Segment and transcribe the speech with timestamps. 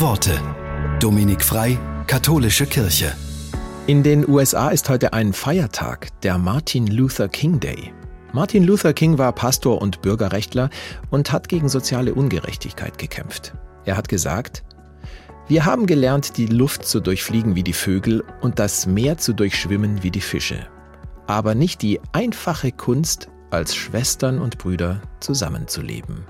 [0.00, 0.40] Worte.
[0.98, 3.12] Dominik Frei, Katholische Kirche.
[3.86, 7.92] In den USA ist heute ein Feiertag, der Martin Luther King Day.
[8.32, 10.68] Martin Luther King war Pastor und Bürgerrechtler
[11.10, 13.54] und hat gegen soziale Ungerechtigkeit gekämpft.
[13.84, 14.64] Er hat gesagt,
[15.46, 20.02] wir haben gelernt, die Luft zu durchfliegen wie die Vögel und das Meer zu durchschwimmen
[20.02, 20.66] wie die Fische.
[21.28, 26.24] Aber nicht die einfache Kunst, als Schwestern und Brüder zusammenzuleben.